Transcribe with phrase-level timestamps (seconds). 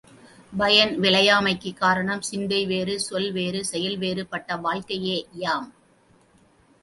[0.57, 5.69] பயன் விளையாமைக்குக் காரணம் சிந்தை வேறு, சொல் வேறு, செயல் வேறு பட்ட வாழ்க்கையேயாம்.